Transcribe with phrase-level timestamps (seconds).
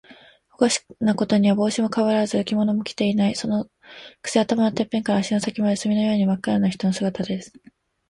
[0.55, 3.35] おかしなことには、帽子もかぶらず、着物も着ていない。
[3.35, 3.67] その
[4.23, 7.53] くせ、頭のてっぺんから足の先まで、墨のようにまっ黒な人の姿です。